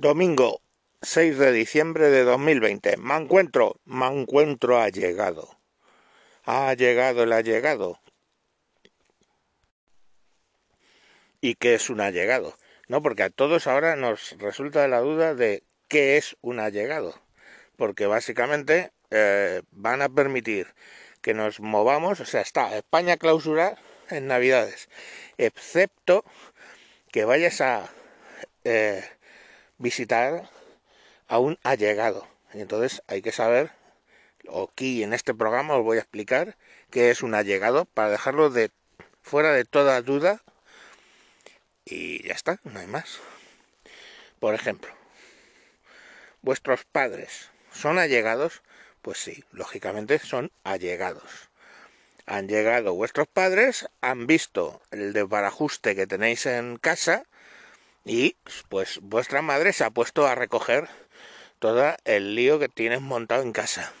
[0.00, 0.62] Domingo
[1.02, 2.98] 6 de diciembre de 2020.
[2.98, 5.58] Me encuentro, me encuentro ha llegado.
[6.44, 7.98] Ha llegado el llegado.
[11.40, 12.56] ¿Y qué es un allegado?
[12.86, 17.20] No, porque a todos ahora nos resulta la duda de qué es un allegado.
[17.74, 20.68] Porque básicamente eh, van a permitir
[21.22, 23.76] que nos movamos, o sea, está España clausura
[24.10, 24.88] en Navidades,
[25.38, 26.24] excepto
[27.10, 27.90] que vayas a
[28.62, 29.02] eh,
[29.78, 30.50] visitar
[31.28, 32.26] a un allegado.
[32.52, 33.70] Y entonces hay que saber,
[34.64, 36.56] aquí en este programa os voy a explicar
[36.90, 38.70] qué es un allegado para dejarlo de
[39.22, 40.42] fuera de toda duda
[41.84, 43.18] y ya está, no hay más.
[44.40, 44.92] Por ejemplo,
[46.42, 48.62] vuestros padres son allegados,
[49.02, 51.48] pues sí, lógicamente son allegados.
[52.26, 57.24] Han llegado vuestros padres, han visto el desbarajuste que tenéis en casa
[58.08, 58.36] y
[58.70, 60.88] pues vuestra madre se ha puesto a recoger
[61.58, 63.92] todo el lío que tienes montado en casa.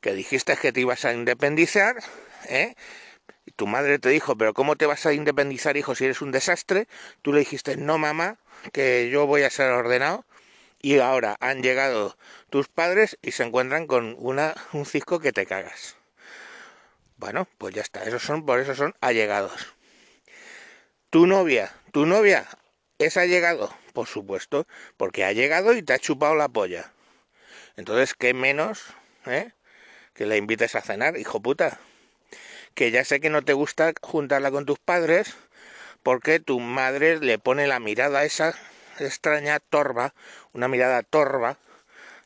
[0.00, 1.96] Que dijiste que te ibas a independizar,
[2.48, 2.76] ¿eh?
[3.44, 6.30] Y tu madre te dijo, pero ¿cómo te vas a independizar, hijo, si eres un
[6.30, 6.86] desastre?
[7.22, 8.38] Tú le dijiste, no, mamá,
[8.72, 10.24] que yo voy a ser ordenado.
[10.80, 12.16] Y ahora han llegado
[12.50, 15.96] tus padres y se encuentran con una, un cisco que te cagas.
[17.16, 19.74] Bueno, pues ya está, esos son, por eso son allegados.
[21.10, 22.46] Tu novia, tu novia
[22.98, 23.72] ¿Es ha llegado?
[23.92, 26.92] Por supuesto, porque ha llegado y te ha chupado la polla.
[27.76, 28.86] Entonces, ¿qué menos,
[29.24, 29.52] eh?
[30.14, 31.78] Que la invites a cenar, hijo puta.
[32.74, 35.36] Que ya sé que no te gusta juntarla con tus padres,
[36.02, 38.52] porque tu madre le pone la mirada esa
[38.98, 40.12] extraña torva,
[40.52, 41.56] una mirada torva,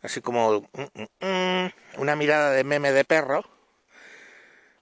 [0.00, 3.44] así como mm, mm, mm, una mirada de meme de perro,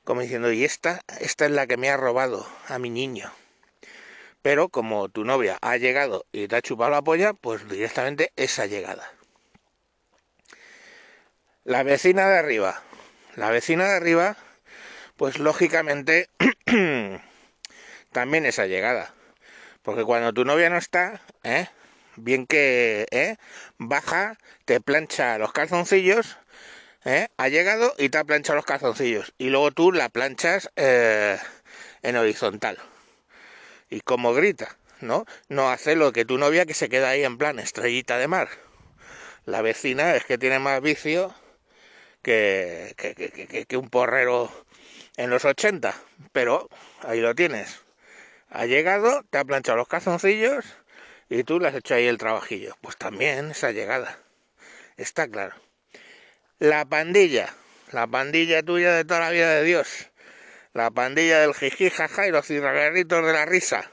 [0.05, 3.33] como diciendo, y esta, esta es la que me ha robado a mi niño
[4.43, 8.67] pero como tu novia ha llegado y te ha chupado la polla, pues directamente esa
[8.67, 9.11] llegada.
[11.65, 12.83] La vecina de arriba.
[13.37, 14.37] La vecina de arriba,
[15.17, 16.29] pues lógicamente
[18.13, 19.15] también esa llegada.
[19.83, 21.69] Porque cuando tu novia no está, ¿eh?
[22.17, 23.37] bien que ¿eh?
[23.79, 26.39] baja, te plancha los calzoncillos,
[27.05, 27.29] ¿eh?
[27.37, 29.33] ha llegado y te ha planchado los calzoncillos.
[29.39, 31.39] Y luego tú la planchas eh,
[32.03, 32.79] en horizontal
[33.91, 35.27] y como grita, ¿no?
[35.49, 38.49] No hace lo que tu novia que se queda ahí en plan estrellita de mar.
[39.45, 41.35] La vecina es que tiene más vicio
[42.23, 44.51] que, que, que, que un porrero
[45.17, 45.95] en los 80,
[46.33, 46.69] pero
[47.03, 47.83] ahí lo tienes.
[48.49, 50.65] Ha llegado, te ha planchado los calzoncillos
[51.29, 52.77] y tú le has hecho ahí el trabajillo.
[52.81, 54.19] Pues también esa llegada.
[54.97, 55.55] Está claro.
[56.59, 57.55] La pandilla,
[57.93, 60.10] la pandilla tuya de toda la vida de Dios
[60.73, 63.91] la pandilla del jiji jaja y los cirraguerritos de la risa.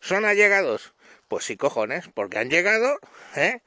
[0.00, 0.92] ¿Son allegados?
[1.28, 2.98] Pues sí, cojones, porque han llegado,
[3.34, 3.62] ¿eh?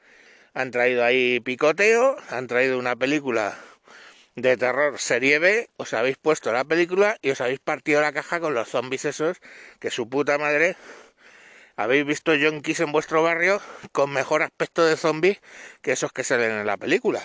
[0.54, 3.58] Han traído ahí picoteo, han traído una película
[4.36, 8.40] de terror serie B, os habéis puesto la película y os habéis partido la caja
[8.40, 9.38] con los zombies esos,
[9.80, 10.76] que su puta madre
[11.76, 13.60] habéis visto yonkis en vuestro barrio
[13.92, 15.40] con mejor aspecto de zombie
[15.82, 17.22] que esos que se ven en la película.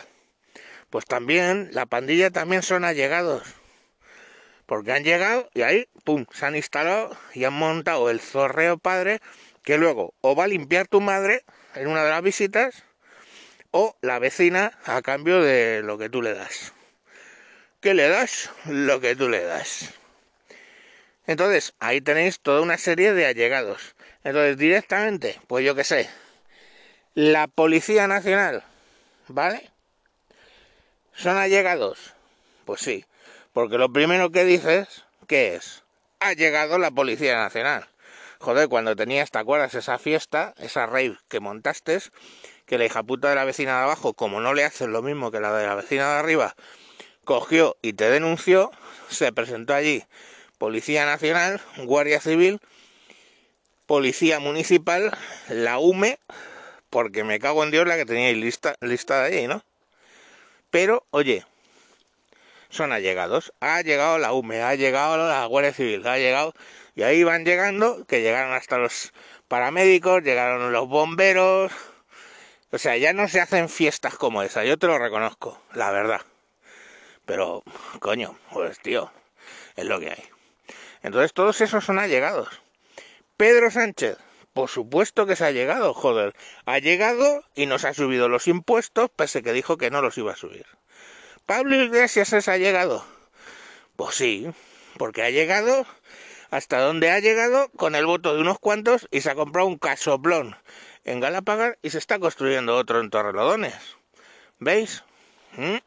[0.90, 3.44] Pues también, la pandilla también son allegados
[4.66, 9.22] porque han llegado y ahí, pum, se han instalado y han montado el zorreo padre
[9.64, 11.44] que luego o va a limpiar tu madre
[11.76, 12.84] en una de las visitas
[13.72, 16.74] o la vecina a cambio de lo que tú le das.
[17.82, 18.50] ¿Qué le das?
[18.66, 19.94] Lo que tú le das.
[21.28, 23.96] Entonces, ahí tenéis toda una serie de allegados.
[24.24, 26.10] Entonces, directamente, pues yo qué sé,
[27.16, 28.64] la Policía Nacional,
[29.28, 29.70] ¿vale?
[31.14, 32.14] ¿Son allegados?
[32.66, 33.06] Pues sí.
[33.56, 35.86] Porque lo primero que dices, ¿qué es?
[36.20, 37.88] Ha llegado la Policía Nacional.
[38.40, 39.74] Joder, cuando tenías, ¿te acuerdas?
[39.76, 42.00] Esa fiesta, esa rave que montaste,
[42.66, 45.32] que la hija puta de la vecina de abajo, como no le haces lo mismo
[45.32, 46.54] que la de la vecina de arriba,
[47.24, 48.72] cogió y te denunció,
[49.08, 50.04] se presentó allí
[50.58, 52.60] Policía Nacional, Guardia Civil,
[53.86, 55.18] Policía Municipal,
[55.48, 56.20] la UME,
[56.90, 59.64] porque me cago en Dios la que teníais lista, lista de ahí, ¿no?
[60.72, 61.46] Pero, oye,
[62.76, 63.54] son allegados.
[63.60, 66.54] Ha llegado la UME, ha llegado la Guardia Civil, ha llegado...
[66.98, 69.12] Y ahí van llegando, que llegaron hasta los
[69.48, 71.72] paramédicos, llegaron los bomberos...
[72.72, 76.22] O sea, ya no se hacen fiestas como esa, yo te lo reconozco, la verdad.
[77.26, 77.64] Pero,
[78.00, 79.12] coño, pues tío,
[79.76, 80.24] es lo que hay.
[81.02, 82.50] Entonces todos esos son allegados.
[83.38, 84.18] Pedro Sánchez,
[84.54, 86.36] por supuesto que se ha llegado, joder.
[86.66, 90.34] Ha llegado y nos ha subido los impuestos, pese que dijo que no los iba
[90.34, 90.66] a subir.
[91.46, 93.06] ¿Pablo Iglesias ha llegado?
[93.96, 94.50] Pues sí,
[94.98, 95.86] porque ha llegado
[96.50, 99.78] hasta donde ha llegado con el voto de unos cuantos y se ha comprado un
[99.78, 100.56] casoplón
[101.04, 103.76] en Galapagar y se está construyendo otro en Torrelodones.
[104.58, 105.04] ¿Veis?
[105.56, 105.78] ¿Mm?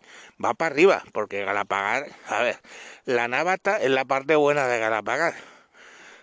[0.44, 2.60] Va para arriba, porque Galapagar, a ver,
[3.04, 5.34] la Navata es la parte buena de Galapagar.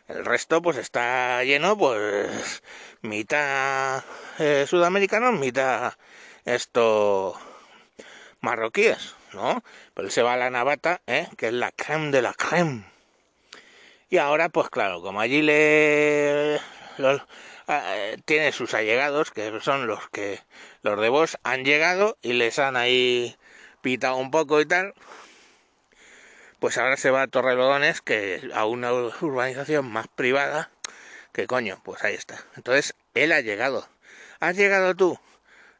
[0.07, 2.63] El resto pues está lleno, pues
[3.01, 4.01] mitad
[4.39, 5.93] eh, sudamericanos, mitad
[6.45, 7.37] esto
[8.39, 9.63] marroquíes, ¿no?
[9.93, 11.27] Pero él se va a la Navata, ¿eh?
[11.37, 12.85] que es la creme de la creme.
[14.09, 20.39] Y ahora, pues claro, como allí le eh, tiene sus allegados, que son los que
[20.83, 23.35] los de vos han llegado y les han ahí
[23.81, 24.93] pitado un poco y tal,
[26.59, 30.69] pues ahora se va a Torrelodones, que a una urbanización más privada,
[31.33, 32.37] que coño, pues ahí está.
[32.55, 33.87] Entonces, él ha llegado.
[34.39, 35.19] ¿Has llegado tú?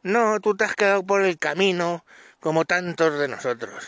[0.04, 2.06] No, tú te has quedado por el camino,
[2.46, 3.88] como tantos de nosotros.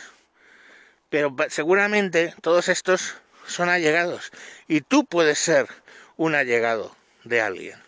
[1.10, 3.14] Pero seguramente todos estos
[3.46, 4.32] son allegados.
[4.66, 5.68] Y tú puedes ser
[6.16, 7.80] un allegado de alguien.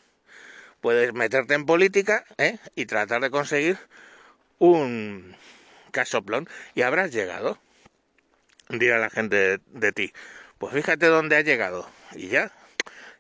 [0.81, 2.59] Puedes meterte en política ¿eh?
[2.77, 3.79] y tratar de conseguir
[4.61, 5.35] un
[5.91, 7.59] casoplón y habrás llegado.
[8.69, 10.13] Dirá la gente de, ti.
[10.59, 11.91] Pues fíjate dónde ha llegado.
[12.13, 12.53] Y ya,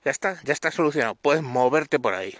[0.04, 1.16] ya está, ya está solucionado.
[1.16, 2.38] Puedes moverte por ahí.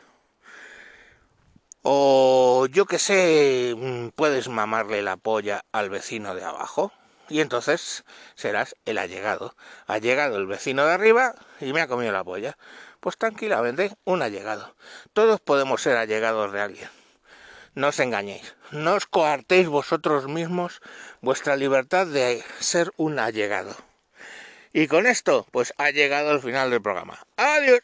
[1.83, 6.93] O yo que sé, mm, puedes mamarle la polla al vecino de abajo
[7.31, 8.05] y entonces
[8.35, 9.55] serás el allegado.
[9.87, 12.59] Ha llegado el vecino de arriba y me ha comido la polla.
[13.01, 14.75] Pues tranquilamente, un allegado.
[15.15, 16.91] Todos podemos ser allegados de alguien.
[17.75, 20.81] No os engañéis, no os coartéis vosotros mismos
[21.23, 23.75] vuestra libertad de ser un allegado.
[24.73, 27.19] Y con esto, pues ha llegado el final del programa.
[27.37, 27.81] Adiós.